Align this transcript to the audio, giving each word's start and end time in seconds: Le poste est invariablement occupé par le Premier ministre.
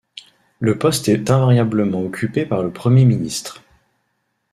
Le 0.59 0.79
poste 0.79 1.09
est 1.09 1.29
invariablement 1.29 2.01
occupé 2.03 2.47
par 2.47 2.63
le 2.63 2.71
Premier 2.71 3.05
ministre. 3.05 3.61